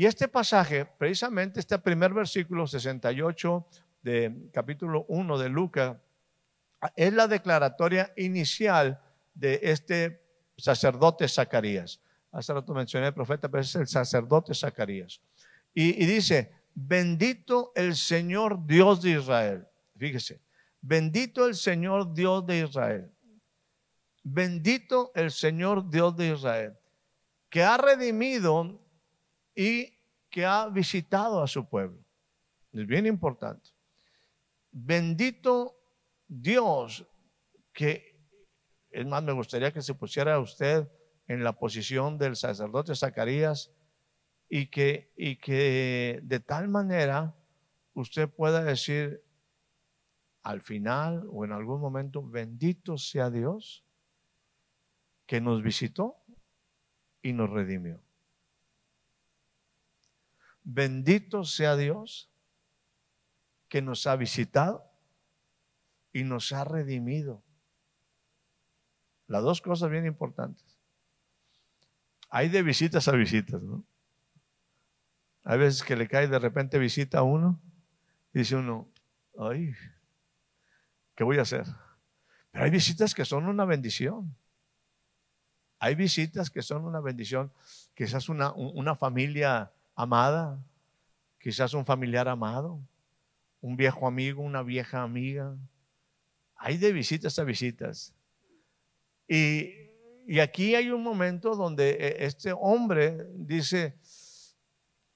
[0.00, 3.66] Y este pasaje, precisamente este primer versículo 68
[4.00, 5.98] de capítulo 1 de Lucas,
[6.96, 8.98] es la declaratoria inicial
[9.34, 10.22] de este
[10.56, 12.00] sacerdote Zacarías.
[12.32, 15.20] Hace rato mencioné el profeta, pero es el sacerdote Zacarías.
[15.74, 19.68] Y, y dice, bendito el Señor Dios de Israel.
[19.98, 20.40] Fíjese,
[20.80, 23.12] bendito el Señor Dios de Israel.
[24.22, 26.78] Bendito el Señor Dios de Israel,
[27.50, 28.79] que ha redimido
[29.60, 29.92] y
[30.30, 32.02] que ha visitado a su pueblo.
[32.72, 33.68] Es bien importante.
[34.70, 35.76] Bendito
[36.26, 37.06] Dios,
[37.70, 38.18] que
[38.88, 40.90] es más, me gustaría que se pusiera usted
[41.26, 43.70] en la posición del sacerdote Zacarías
[44.48, 47.36] y que, y que de tal manera
[47.92, 49.22] usted pueda decir
[50.42, 53.84] al final o en algún momento, bendito sea Dios
[55.26, 56.16] que nos visitó
[57.20, 58.02] y nos redimió.
[60.72, 62.30] Bendito sea Dios
[63.68, 64.88] que nos ha visitado
[66.12, 67.42] y nos ha redimido.
[69.26, 70.78] Las dos cosas bien importantes.
[72.28, 73.82] Hay de visitas a visitas, ¿no?
[75.42, 77.60] Hay veces que le cae de repente visita a uno
[78.32, 78.88] y dice uno,
[79.40, 79.74] ay,
[81.16, 81.66] ¿qué voy a hacer?
[82.52, 84.36] Pero hay visitas que son una bendición.
[85.80, 87.52] Hay visitas que son una bendición.
[87.92, 89.72] Quizás una, una familia
[90.02, 90.62] amada,
[91.38, 92.80] quizás un familiar amado,
[93.60, 95.56] un viejo amigo, una vieja amiga.
[96.56, 98.14] Hay de visitas a visitas.
[99.28, 99.72] Y,
[100.26, 103.98] y aquí hay un momento donde eh, este hombre dice,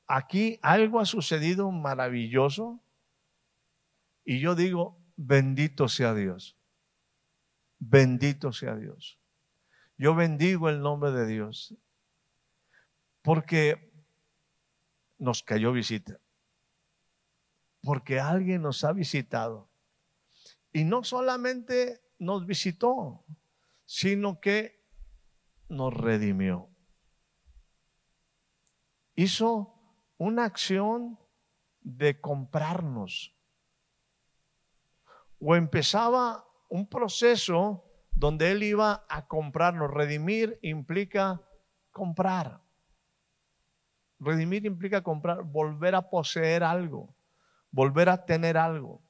[0.07, 2.81] aquí algo ha sucedido maravilloso
[4.25, 6.57] y yo digo, bendito sea Dios.
[7.79, 9.19] Bendito sea Dios.
[9.99, 11.75] Yo bendigo el nombre de Dios.
[13.23, 13.93] Porque
[15.19, 16.21] nos cayó visita.
[17.83, 19.69] Porque alguien nos ha visitado.
[20.73, 23.25] Y no solamente nos visitó,
[23.85, 24.83] sino que
[25.69, 26.69] nos redimió.
[29.15, 29.75] Hizo
[30.19, 31.19] una acción
[31.81, 33.37] de comprarnos.
[35.39, 39.91] O empezaba un proceso donde Él iba a comprarnos.
[39.91, 41.43] Redimir implica
[41.91, 42.64] comprar.
[44.25, 47.15] Redimir implica comprar, volver a poseer algo,
[47.71, 49.03] volver a tener algo.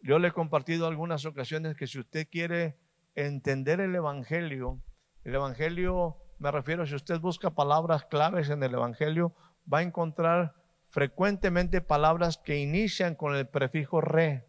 [0.00, 2.78] Yo le he compartido algunas ocasiones que si usted quiere
[3.14, 4.82] entender el Evangelio,
[5.24, 9.34] el Evangelio, me refiero, si usted busca palabras claves en el Evangelio,
[9.72, 10.54] va a encontrar
[10.88, 14.46] frecuentemente palabras que inician con el prefijo re.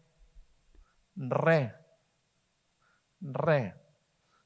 [1.14, 1.74] Re.
[3.20, 3.74] Re.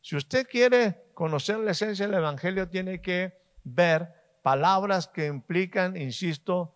[0.01, 3.35] Si usted quiere conocer la esencia del Evangelio, tiene que
[3.65, 6.75] ver palabras que implican, insisto,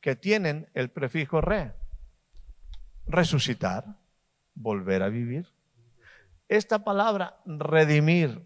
[0.00, 1.74] que tienen el prefijo re.
[3.06, 3.96] Resucitar,
[4.54, 5.52] volver a vivir.
[6.48, 8.44] Esta palabra redimir,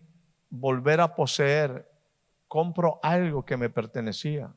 [0.51, 1.91] volver a poseer,
[2.47, 4.55] compro algo que me pertenecía.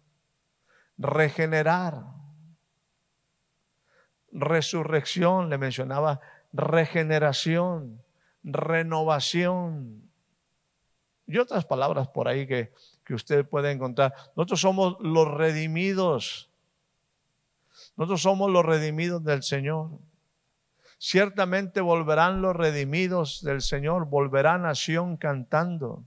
[0.98, 2.04] Regenerar.
[4.32, 6.22] Resurrección, le mencionaba,
[6.54, 8.02] regeneración,
[8.44, 10.10] renovación.
[11.28, 12.74] Y otras palabras por ahí que
[13.12, 14.14] que usted puede encontrar.
[14.38, 16.50] Nosotros somos los redimidos.
[17.98, 19.90] Nosotros somos los redimidos del Señor.
[20.98, 26.06] Ciertamente volverán los redimidos del Señor, volverán a Sion cantando,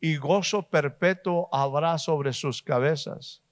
[0.00, 3.42] y gozo perpetuo habrá sobre sus cabezas.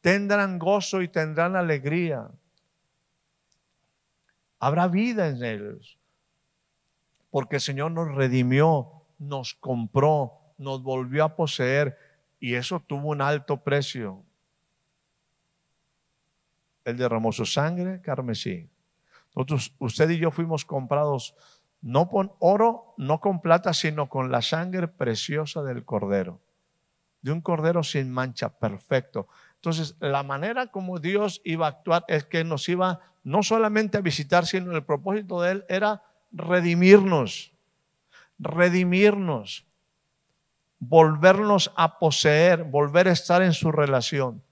[0.00, 2.28] Tendrán gozo y tendrán alegría.
[4.60, 5.98] Habrá vida en ellos,
[7.32, 11.98] porque el Señor nos redimió, nos compró, nos volvió a poseer
[12.40, 14.24] y eso tuvo un alto precio.
[16.84, 18.68] Él derramó su sangre carmesí.
[19.36, 21.36] Nosotros, usted y yo fuimos comprados
[21.82, 26.40] no con oro, no con plata, sino con la sangre preciosa del cordero.
[27.22, 29.28] De un cordero sin mancha, perfecto.
[29.56, 34.02] Entonces, la manera como Dios iba a actuar es que nos iba no solamente a
[34.02, 36.02] visitar, sino el propósito de Él era
[36.32, 37.52] redimirnos,
[38.38, 39.66] redimirnos,
[40.80, 44.42] volvernos a poseer, volver a estar en su relación.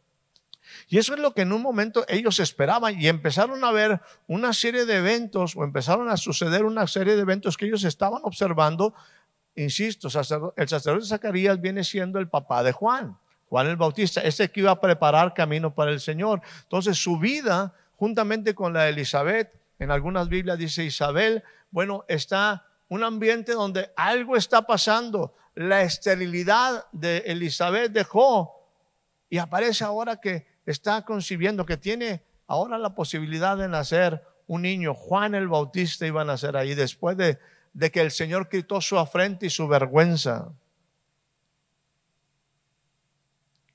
[0.89, 4.53] Y eso es lo que en un momento ellos esperaban y empezaron a ver una
[4.53, 8.95] serie de eventos o empezaron a suceder una serie de eventos que ellos estaban observando.
[9.57, 10.09] Insisto,
[10.57, 14.71] el sacerdote Zacarías viene siendo el papá de Juan, Juan el Bautista, ese que iba
[14.71, 16.43] a preparar camino para el Señor.
[16.63, 22.67] Entonces su vida, juntamente con la de Elizabeth, en algunas Biblias dice Isabel, bueno, está
[22.89, 25.35] un ambiente donde algo está pasando.
[25.59, 28.65] La esterilidad de Elizabeth dejó
[29.29, 34.95] y aparece ahora que está concibiendo, que tiene ahora la posibilidad de nacer un niño.
[34.95, 37.41] Juan el Bautista iba a nacer ahí después de,
[37.73, 40.53] de que el Señor quitó su afrenta y su vergüenza.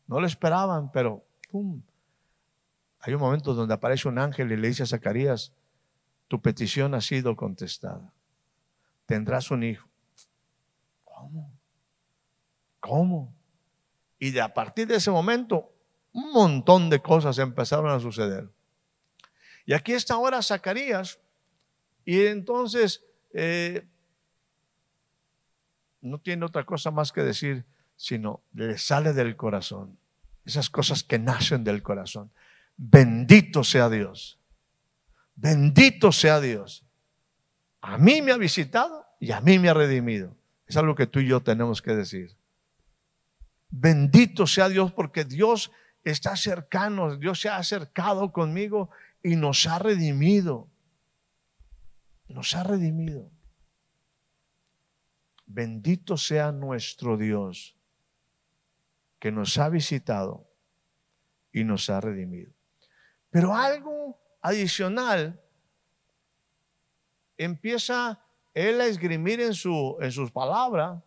[0.08, 1.22] No lo esperaban, pero
[1.52, 1.82] ¡pum!
[3.02, 5.52] Hay un momento donde aparece un ángel y le dice a Zacarías,
[6.30, 8.14] tu petición ha sido contestada.
[9.06, 9.90] Tendrás un hijo.
[11.04, 11.52] ¿Cómo?
[12.84, 13.34] ¿Cómo?
[14.20, 15.72] Y de a partir de ese momento,
[16.12, 18.50] un montón de cosas empezaron a suceder.
[19.66, 21.18] Y aquí está ahora Zacarías,
[22.04, 23.02] y entonces
[23.34, 23.88] eh,
[26.02, 27.64] no tiene otra cosa más que decir,
[27.96, 29.98] sino le sale del corazón.
[30.44, 32.32] Esas cosas que nacen del corazón.
[32.76, 34.38] Bendito sea Dios.
[35.36, 36.84] Bendito sea Dios.
[37.80, 40.36] A mí me ha visitado y a mí me ha redimido.
[40.68, 42.36] Es algo que tú y yo tenemos que decir.
[43.76, 45.72] Bendito sea Dios porque Dios
[46.04, 48.92] está cercano, Dios se ha acercado conmigo
[49.24, 50.70] y nos ha redimido.
[52.28, 53.32] Nos ha redimido.
[55.48, 57.76] Bendito sea nuestro Dios
[59.18, 60.48] que nos ha visitado
[61.52, 62.54] y nos ha redimido.
[63.32, 65.42] Pero algo adicional
[67.38, 68.24] empieza
[68.54, 71.02] él a esgrimir en, su, en sus palabras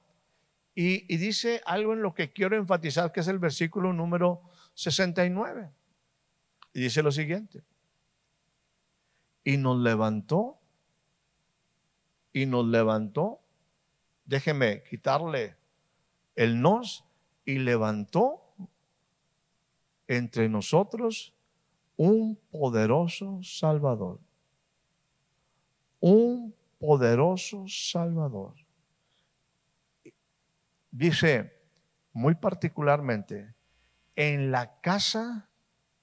[0.78, 4.43] y, dice algo en lo que quiero enfatizar, que es el versículo número
[4.75, 5.70] 69.
[6.75, 7.64] Y dice lo siguiente.
[9.43, 10.58] Y nos levantó,
[12.34, 13.40] y nos levantó,
[14.26, 15.56] déjeme quitarle
[16.34, 17.06] el nos,
[17.46, 18.43] y levantó
[20.06, 21.32] entre nosotros
[21.96, 24.20] un poderoso Salvador.
[26.00, 28.66] Un poderoso Salvador
[30.97, 31.53] dice
[32.13, 33.55] muy particularmente,
[34.15, 35.51] en la casa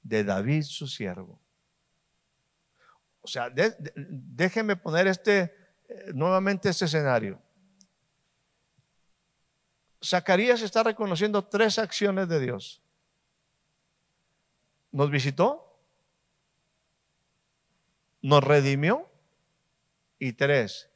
[0.03, 1.41] de David su siervo.
[3.21, 3.51] O sea,
[3.95, 5.55] déjenme poner este,
[5.89, 7.41] eh, nuevamente este escenario.
[10.03, 12.83] Zacarías está reconociendo tres acciones de Dios.
[14.91, 15.79] Nos visitó,
[18.21, 19.09] nos redimió
[20.19, 20.91] y tres,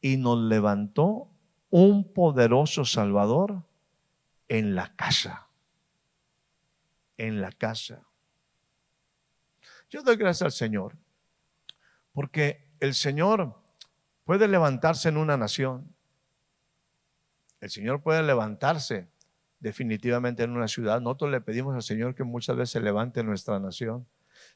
[0.00, 1.29] y nos levantó
[1.70, 3.62] un poderoso Salvador
[4.48, 5.48] en la casa.
[7.16, 8.02] En la casa.
[9.88, 10.96] Yo doy gracias al Señor,
[12.12, 13.60] porque el Señor
[14.24, 15.94] puede levantarse en una nación.
[17.60, 19.08] El Señor puede levantarse
[19.58, 21.00] definitivamente en una ciudad.
[21.00, 24.06] Nosotros le pedimos al Señor que muchas veces se levante en nuestra nación,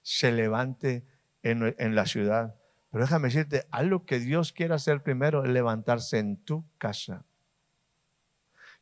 [0.02, 1.04] se levante
[1.42, 2.56] en, en la ciudad.
[2.94, 7.24] Pero déjame decirte, algo que Dios quiere hacer primero es levantarse en tu casa.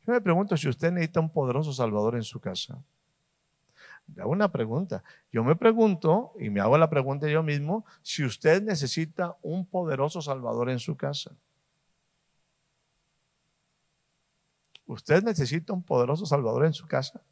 [0.07, 2.85] Yo me pregunto si usted necesita un poderoso Salvador en su casa.
[4.15, 5.03] Le hago una pregunta.
[5.33, 10.21] Yo me pregunto, y me hago la pregunta yo mismo, si usted necesita un poderoso
[10.21, 11.35] Salvador en su casa.
[14.85, 17.23] ¿Usted necesita un poderoso Salvador en su casa?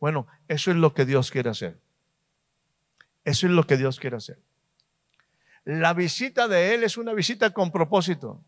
[0.00, 1.78] Bueno, eso es lo que Dios quiere hacer.
[3.22, 4.40] Eso es lo que Dios quiere hacer.
[5.66, 8.40] La visita de Él es una visita con propósito.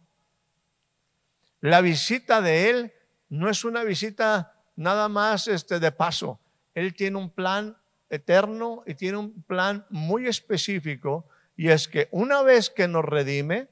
[1.60, 2.92] La visita de Él
[3.28, 6.38] no es una visita nada más este, de paso.
[6.76, 7.76] Él tiene un plan
[8.08, 13.66] eterno y tiene un plan muy específico y es que una vez que nos redime,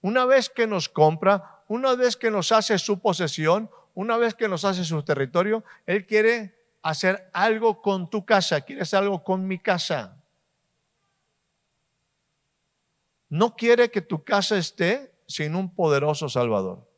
[0.00, 4.48] una vez que nos compra, una vez que nos hace su posesión, una vez que
[4.48, 9.46] nos hace su territorio, Él quiere hacer algo con tu casa, quiere hacer algo con
[9.46, 10.16] mi casa.
[13.28, 16.88] No quiere que tu casa esté sin un poderoso Salvador.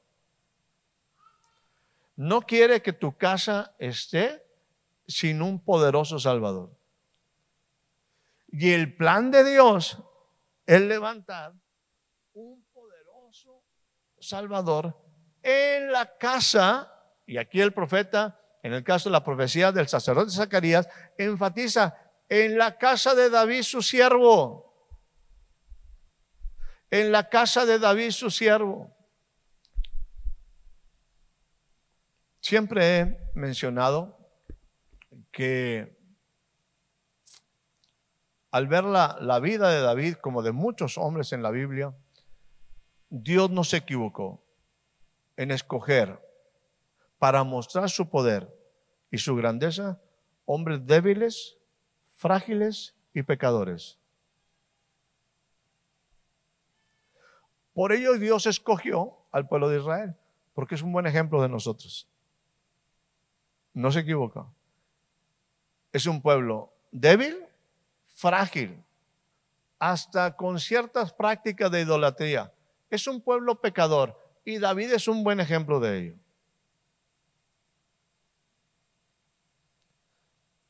[2.17, 4.45] No quiere que tu casa esté
[5.07, 6.71] sin un poderoso Salvador.
[8.49, 9.99] Y el plan de Dios
[10.67, 11.55] es levantar
[12.35, 13.63] un poderoso
[14.19, 14.97] Salvador
[15.43, 16.93] en la casa,
[17.27, 21.97] y aquí el profeta en el caso de la profecía del sacerdote Zacarías, enfatiza
[22.29, 24.70] en la casa de David su siervo.
[26.91, 28.95] En la casa de David su siervo.
[32.41, 34.19] Siempre he mencionado
[35.31, 35.99] que
[38.51, 41.95] al ver la, la, vida de David, como de muchos hombres en la Biblia,
[43.09, 44.43] Dios no se equivocó
[45.37, 46.19] en escoger
[47.19, 48.53] para mostrar su poder
[49.11, 50.01] y su grandeza
[50.53, 51.59] hombres débiles,
[52.11, 54.00] frágiles y pecadores.
[57.81, 60.15] Por ello Dios escogió al pueblo de Israel,
[60.53, 62.07] porque es un buen ejemplo de nosotros.
[63.73, 64.47] No se equivoca.
[65.91, 67.43] Es un pueblo débil,
[68.17, 68.85] frágil,
[69.79, 72.53] hasta con ciertas prácticas de idolatría.
[72.91, 76.17] Es un pueblo pecador y David es un buen ejemplo de ello.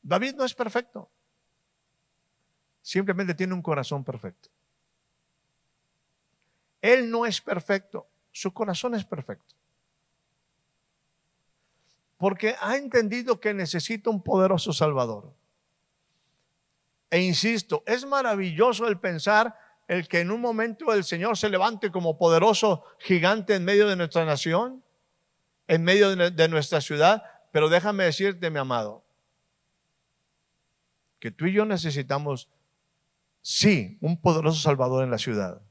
[0.01, 1.09] David no es perfecto.
[2.81, 4.49] Simplemente tiene un corazón perfecto.
[6.81, 9.55] Él no es perfecto, su corazón es perfecto.
[12.17, 15.33] Porque ha entendido que necesita un poderoso Salvador.
[17.09, 19.55] E insisto, es maravilloso el pensar
[19.87, 23.97] el que en un momento el Señor se levante como poderoso gigante en medio de
[23.97, 24.81] nuestra nación,
[25.67, 27.23] en medio de nuestra ciudad.
[27.51, 29.03] Pero déjame decirte, mi amado,
[31.19, 32.49] que tú y yo necesitamos,
[33.41, 35.61] sí, un poderoso Salvador en la ciudad,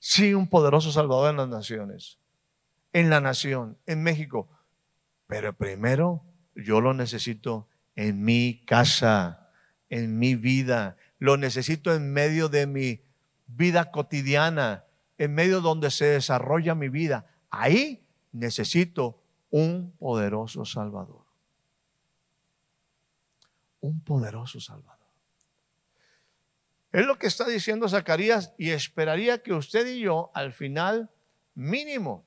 [0.00, 2.18] sí, un poderoso Salvador en las naciones,
[2.92, 4.48] en la nación, en México,
[5.28, 6.24] pero primero
[6.56, 9.48] yo lo necesito en mi casa,
[9.88, 13.02] en mi vida, lo necesito en medio de mi
[13.46, 14.84] vida cotidiana,
[15.18, 17.26] en medio donde se desarrolla mi vida.
[17.50, 21.30] Ahí necesito un poderoso Salvador
[23.80, 24.99] un poderoso Salvador.
[26.92, 31.10] Es lo que está diciendo Zacarías y esperaría que usted y yo al final
[31.54, 32.26] mínimo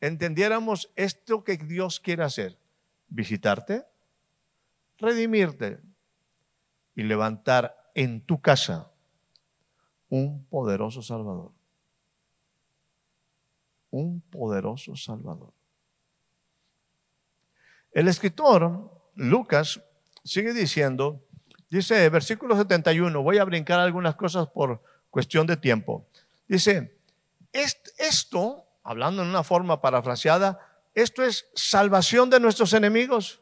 [0.00, 2.58] entendiéramos esto que Dios quiere hacer.
[3.08, 3.86] Visitarte,
[4.98, 5.80] redimirte
[6.94, 8.90] y levantar en tu casa
[10.10, 11.52] un poderoso Salvador.
[13.90, 15.52] Un poderoso Salvador.
[17.92, 19.82] El escritor Lucas
[20.24, 21.24] sigue diciendo,
[21.70, 26.06] dice versículo 71, voy a brincar algunas cosas por cuestión de tiempo.
[26.48, 26.98] Dice,
[27.52, 30.58] esto, hablando en una forma parafraseada,
[30.94, 33.40] esto es salvación de nuestros enemigos.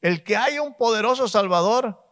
[0.00, 2.02] El que haya un poderoso Salvador,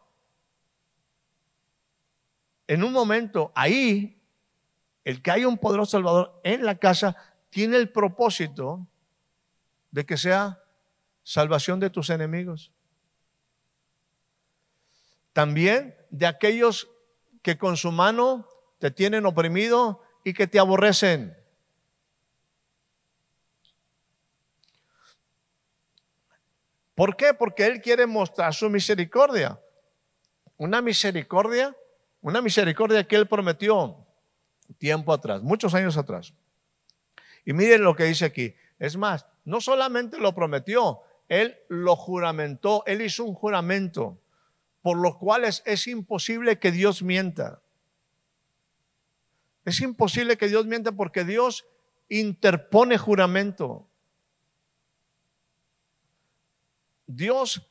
[2.67, 4.21] en un momento ahí,
[5.05, 7.17] el que haya un poderoso Salvador en la casa,
[7.51, 8.87] tiene el propósito
[9.91, 10.63] de que sea
[11.23, 12.74] salvación de tus enemigos.
[15.35, 16.89] También de aquellos
[17.43, 18.49] que con su mano
[18.79, 21.37] te tienen oprimido y que te aborrecen.
[26.95, 27.35] ¿Por qué?
[27.35, 29.61] Porque Él quiere mostrar su misericordia.
[30.57, 31.77] Una misericordia,
[32.23, 34.07] una misericordia que Él prometió
[34.79, 36.33] tiempo atrás, muchos años atrás.
[37.45, 38.55] Y miren lo que dice aquí.
[38.79, 44.19] Es más, no solamente lo prometió, él lo juramentó, Él hizo un juramento,
[44.85, 47.63] por los cuales es imposible que Dios mienta.
[49.65, 51.67] Es imposible que Dios mienta porque Dios
[52.11, 53.89] interpone juramento.
[57.07, 57.67] Dios,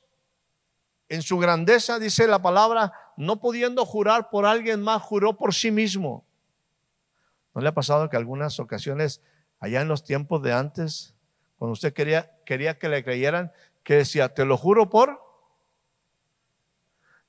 [1.08, 5.70] en su grandeza, dice la palabra, no pudiendo jurar por alguien más, juró por sí
[5.70, 6.25] mismo.
[7.53, 9.22] ¿No le ha pasado que algunas ocasiones,
[9.60, 11.13] allá en los tiempos de antes,
[11.60, 13.51] cuando usted quería, quería que le creyeran,
[13.84, 15.23] que decía, te lo juro por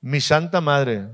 [0.05, 1.09] mi santa madre.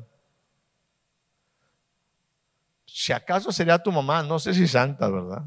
[2.85, 5.43] Si acaso sería tu mamá, no sé si santa, ¿verdad?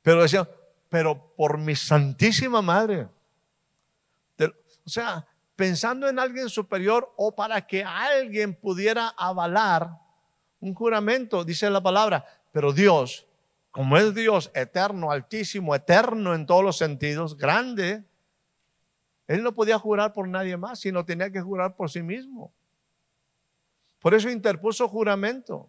[0.00, 0.48] Pero decía,
[0.88, 3.08] pero por mi santísima madre.
[4.38, 5.26] O sea,
[5.56, 9.90] pensando en alguien superior o para que alguien pudiera avalar
[10.60, 13.26] un juramento, dice la palabra, pero Dios
[13.76, 18.04] como es Dios eterno, altísimo, eterno en todos los sentidos, grande,
[19.26, 22.52] Él no podía jurar por nadie más, sino tenía que jurar por sí mismo.
[24.00, 25.68] Por eso interpuso juramento,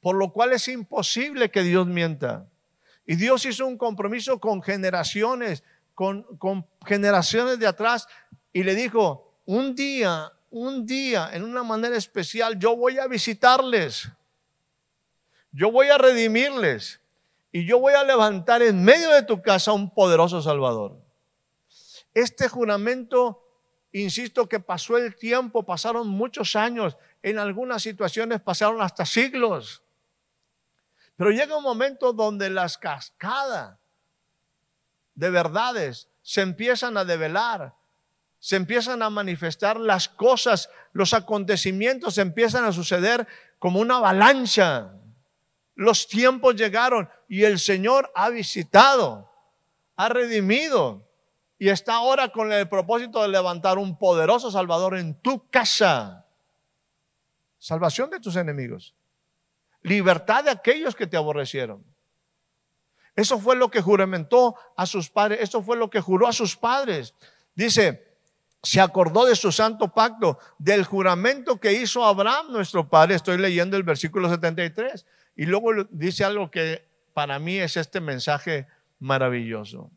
[0.00, 2.46] por lo cual es imposible que Dios mienta.
[3.06, 8.06] Y Dios hizo un compromiso con generaciones, con, con generaciones de atrás,
[8.52, 14.10] y le dijo, un día, un día, en una manera especial, yo voy a visitarles,
[15.52, 17.00] yo voy a redimirles
[17.50, 21.07] y yo voy a levantar en medio de tu casa un poderoso Salvador.
[22.14, 23.44] Este juramento,
[23.92, 29.82] insisto que pasó el tiempo, pasaron muchos años, en algunas situaciones pasaron hasta siglos.
[31.16, 33.76] Pero llega un momento donde las cascadas
[35.14, 37.74] de verdades se empiezan a develar,
[38.38, 43.26] se empiezan a manifestar las cosas, los acontecimientos empiezan a suceder
[43.58, 44.92] como una avalancha.
[45.74, 49.28] Los tiempos llegaron y el Señor ha visitado,
[49.96, 51.07] ha redimido
[51.58, 56.24] y está ahora con el propósito de levantar un poderoso Salvador en tu casa.
[57.58, 58.94] Salvación de tus enemigos.
[59.82, 61.84] Libertad de aquellos que te aborrecieron.
[63.16, 65.40] Eso fue lo que juramentó a sus padres.
[65.42, 67.14] Eso fue lo que juró a sus padres.
[67.56, 68.16] Dice,
[68.62, 73.16] se acordó de su santo pacto, del juramento que hizo Abraham, nuestro padre.
[73.16, 75.04] Estoy leyendo el versículo 73.
[75.34, 78.68] Y luego dice algo que para mí es este mensaje
[79.00, 79.90] maravilloso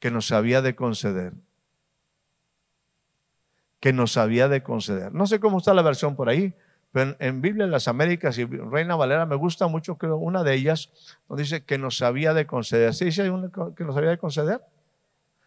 [0.00, 1.34] que nos había de conceder.
[3.78, 5.12] Que nos había de conceder.
[5.12, 6.54] No sé cómo está la versión por ahí,
[6.90, 10.54] pero en, Biblia de las Américas y Reina Valera me gusta mucho, creo, una de
[10.54, 10.90] ellas,
[11.28, 12.94] donde dice que nos había de conceder.
[12.94, 13.22] ¿Sí dice
[13.76, 14.60] que nos había de conceder?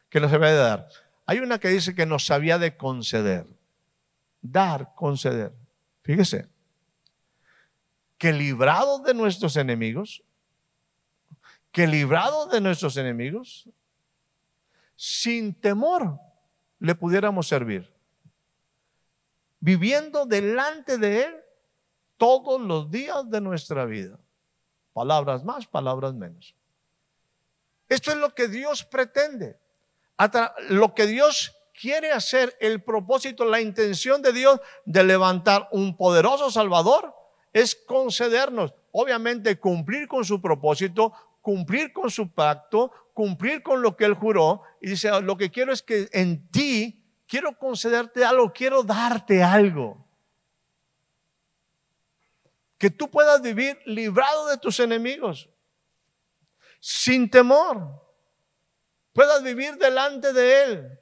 [0.09, 0.87] Que nos había de dar.
[1.25, 3.45] Hay una que dice que nos había de conceder.
[4.41, 5.51] Dar, conceder.
[6.03, 6.47] Fíjese.
[8.17, 10.23] Que librados de nuestros enemigos,
[11.71, 13.67] que librados de nuestros enemigos,
[14.95, 16.19] sin temor
[16.79, 17.91] le pudiéramos servir,
[19.59, 21.35] viviendo delante de Él
[22.17, 24.19] todos los días de nuestra vida.
[24.93, 26.55] Palabras más, palabras menos.
[27.89, 29.59] Esto es lo que Dios pretende.
[30.69, 36.51] Lo que Dios quiere hacer, el propósito, la intención de Dios de levantar un poderoso
[36.51, 37.13] Salvador
[37.51, 44.05] es concedernos, obviamente, cumplir con su propósito, cumplir con su pacto, cumplir con lo que
[44.05, 44.61] él juró.
[44.83, 50.05] Y dice, lo que quiero es que en ti quiero concederte algo, quiero darte algo.
[52.77, 55.49] Que tú puedas vivir librado de tus enemigos,
[56.81, 58.05] sin temor.
[59.13, 60.99] Puedas vivir delante de Él,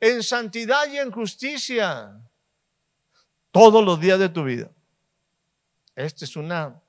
[0.00, 2.18] en santidad y en justicia,
[3.50, 4.70] todos los días de tu vida.
[5.94, 6.80] Esta es una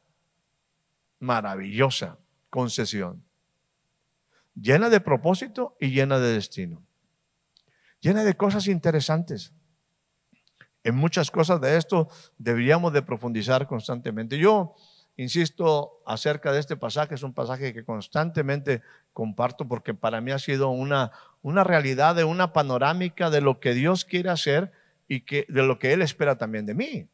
[1.20, 2.18] maravillosa
[2.50, 3.27] concesión.
[4.60, 6.82] Llena de propósito y llena de destino.
[8.00, 9.54] Llena de cosas interesantes.
[10.84, 14.38] En muchas cosas de esto deberíamos de profundizar constantemente.
[14.38, 14.76] Yo
[15.16, 18.82] insisto acerca de este pasaje, es un pasaje que constantemente
[19.14, 23.74] comparto porque para mí ha sido una, una realidad de una panorámica de lo que
[23.74, 24.72] Dios quiere hacer
[25.08, 27.10] y que, de lo que Él espera también de mí.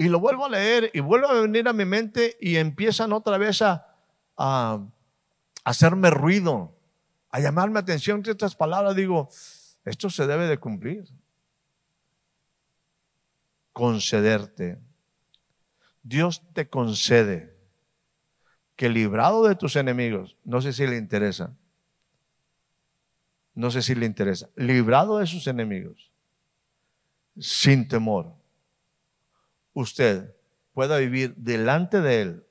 [0.00, 3.36] Y lo vuelvo a leer y vuelvo a venir a mi mente y empiezan otra
[3.36, 3.84] vez a,
[5.64, 6.72] hacerme ruido,
[7.30, 8.94] a llamarme atención que estas palabras.
[8.94, 9.28] Digo,
[9.84, 11.08] esto se debe de cumplir.
[13.72, 14.78] Concederte.
[16.04, 17.56] Dios te concede
[18.76, 21.56] que librado de tus enemigos, no sé si le interesa,
[23.52, 26.12] no sé si le interesa, librado de sus enemigos,
[27.36, 28.37] sin temor
[29.80, 30.34] usted
[30.72, 32.46] pueda vivir delante de Él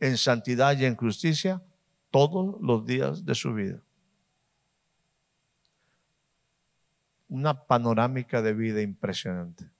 [0.00, 1.62] en santidad y en justicia
[2.10, 3.82] todos los días de su vida.
[7.28, 9.70] Una panorámica de vida impresionante.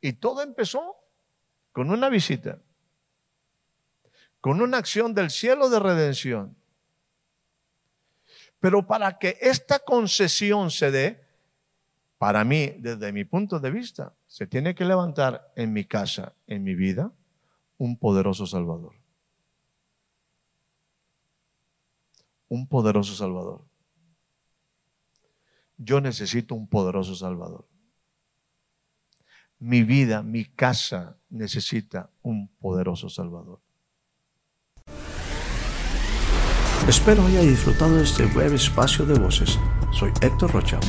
[0.00, 0.96] Y todo empezó
[1.72, 2.60] con una visita,
[4.40, 6.54] con una acción del cielo de redención.
[8.60, 11.27] Pero para que esta concesión se dé,
[12.18, 16.64] para mí, desde mi punto de vista, se tiene que levantar en mi casa, en
[16.64, 17.12] mi vida,
[17.78, 18.94] un poderoso Salvador.
[22.48, 23.64] Un poderoso Salvador.
[25.76, 27.68] Yo necesito un poderoso Salvador.
[29.60, 33.60] Mi vida, mi casa necesita un poderoso Salvador.
[36.88, 39.58] Espero haya disfrutado de este breve espacio de voces.
[39.92, 40.80] Soy Héctor Rocha.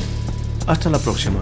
[0.70, 1.40] Hasta la próxima.